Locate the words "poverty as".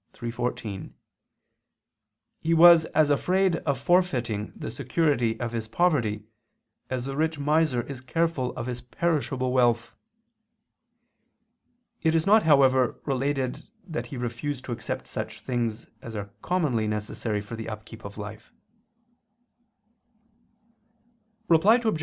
5.67-7.05